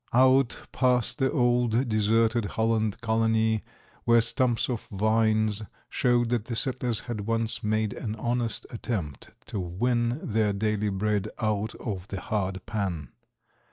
[0.15, 3.63] Out past the old, deserted Holland Colony,
[4.03, 9.59] where stumps of vines showed that the settlers had once made an honest attempt to
[9.59, 13.09] win their daily bread out of the hard pan.